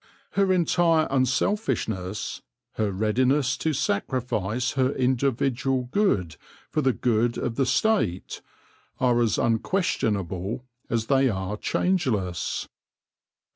[0.31, 6.37] Her entire unselfishness, her readiness to sacrifice her individual good
[6.71, 8.41] for the good of the State,
[8.99, 12.67] are as unquestionable as they are changeless.